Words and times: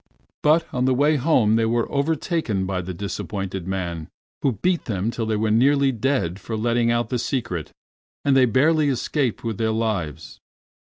But 0.41 0.65
on 0.73 0.85
the 0.85 0.95
way 0.95 1.15
home 1.17 1.57
they 1.57 1.65
were 1.67 1.87
overtaken 1.91 2.65
by 2.65 2.81
the 2.81 2.91
disappointed 2.91 3.67
man, 3.67 4.07
who 4.41 4.53
beat 4.53 4.85
them 4.85 5.11
till 5.11 5.27
they 5.27 5.35
were 5.35 5.51
nearly 5.51 5.91
dead, 5.91 6.39
for 6.39 6.57
letting 6.57 6.89
out 6.89 7.09
the 7.09 7.19
secret, 7.19 7.71
and 8.25 8.35
they 8.35 8.45
barely 8.45 8.89
escaped 8.89 9.43
with 9.43 9.59
their 9.59 9.69
lives. 9.69 10.39